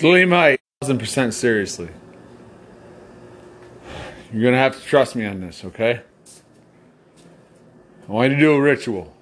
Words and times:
Thelema, 0.00 0.56
thousand 0.80 0.98
percent 0.98 1.34
seriously. 1.34 1.90
You're 4.32 4.42
gonna 4.44 4.56
have 4.56 4.74
to 4.74 4.82
trust 4.82 5.14
me 5.14 5.26
on 5.26 5.42
this, 5.42 5.62
okay? 5.62 6.00
I 8.08 8.10
want 8.12 8.30
you 8.30 8.36
to 8.36 8.42
do 8.42 8.52
a 8.52 8.60
ritual. 8.62 9.14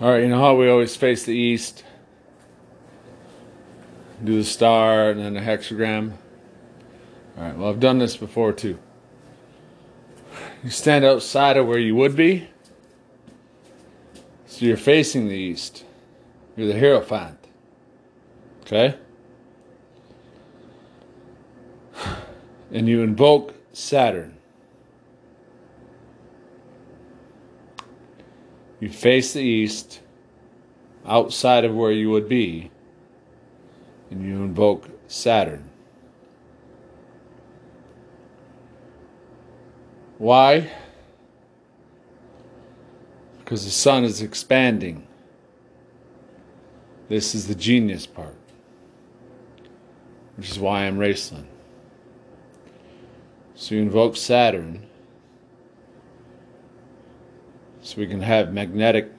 All 0.00 0.12
right, 0.12 0.22
you 0.22 0.28
know 0.28 0.38
how 0.38 0.54
we 0.54 0.68
always 0.68 0.94
face 0.94 1.24
the 1.24 1.34
east, 1.34 1.82
do 4.22 4.36
the 4.36 4.44
star 4.44 5.10
and 5.10 5.18
then 5.18 5.34
the 5.34 5.40
hexagram. 5.40 6.12
All 7.36 7.42
right, 7.42 7.56
well, 7.56 7.68
I've 7.68 7.80
done 7.80 7.98
this 7.98 8.16
before 8.16 8.52
too. 8.52 8.78
You 10.62 10.70
stand 10.70 11.04
outside 11.04 11.56
of 11.56 11.66
where 11.66 11.80
you 11.80 11.96
would 11.96 12.14
be, 12.14 12.46
so 14.46 14.66
you're 14.66 14.76
facing 14.76 15.26
the 15.26 15.34
east. 15.34 15.84
You're 16.56 16.68
the 16.68 16.78
Hierophant. 16.78 17.38
Okay? 18.70 18.96
And 22.70 22.88
you 22.88 23.02
invoke 23.02 23.54
Saturn. 23.72 24.36
You 28.78 28.88
face 28.88 29.32
the 29.32 29.40
east, 29.40 30.00
outside 31.04 31.64
of 31.64 31.74
where 31.74 31.90
you 31.90 32.10
would 32.10 32.28
be, 32.28 32.70
and 34.08 34.24
you 34.24 34.36
invoke 34.36 34.88
Saturn. 35.08 35.68
Why? 40.18 40.70
Because 43.38 43.64
the 43.64 43.70
sun 43.72 44.04
is 44.04 44.22
expanding. 44.22 45.08
This 47.08 47.34
is 47.34 47.48
the 47.48 47.56
genius 47.56 48.06
part, 48.06 48.36
which 50.40 50.52
is 50.52 50.58
why 50.58 50.86
I'm 50.86 50.96
Raceland. 50.96 51.44
So 53.54 53.74
you 53.74 53.82
invoke 53.82 54.16
Saturn 54.16 54.86
so 57.82 57.98
we 58.00 58.06
can 58.06 58.22
have 58.22 58.50
magnetic 58.50 59.12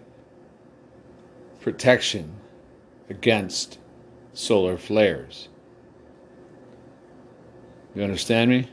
protection 1.59 2.38
against 3.08 3.77
solar 4.33 4.80
flares. 4.80 5.47
You 7.94 8.02
understand 8.02 8.49
me? 8.49 8.67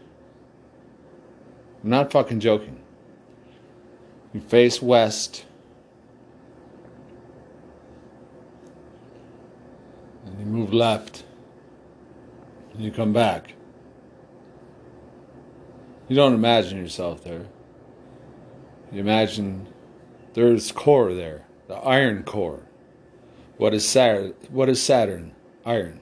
I'm 1.84 1.90
not 1.90 2.10
fucking 2.10 2.40
joking. 2.40 2.80
You 4.32 4.40
face 4.40 4.80
west. 4.80 5.44
And 10.24 10.40
you 10.40 10.46
move 10.46 10.72
left. 10.72 11.24
And 12.78 12.84
you 12.84 12.92
come 12.92 13.12
back. 13.12 13.54
You 16.06 16.14
don't 16.14 16.32
imagine 16.32 16.78
yourself 16.78 17.24
there. 17.24 17.46
You 18.92 19.00
imagine 19.00 19.66
there's 20.34 20.70
core 20.70 21.12
there, 21.12 21.44
the 21.66 21.74
iron 21.74 22.22
core. 22.22 22.62
What 23.56 23.74
is 23.74 23.86
Saturn? 23.86 24.32
What 24.50 24.68
is 24.68 24.80
Saturn? 24.80 25.34
Iron. 25.66 25.98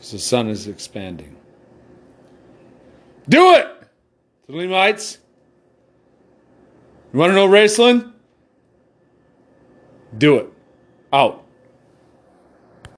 So 0.00 0.18
the 0.18 0.22
sun 0.22 0.50
is 0.50 0.68
expanding. 0.68 1.34
Do 3.26 3.54
it! 3.54 3.68
Thelemites. 4.50 5.16
You 7.14 7.20
want 7.20 7.30
to 7.30 7.34
know 7.34 7.48
Raceland? 7.48 8.12
Do 10.18 10.36
it. 10.36 10.52
Out. 11.10 11.45